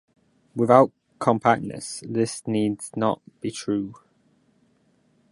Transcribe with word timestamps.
Without 0.55 0.91
compactness, 1.19 2.03
this 2.09 2.47
need 2.47 2.79
not 2.95 3.21
be 3.39 3.51
true. 3.51 3.93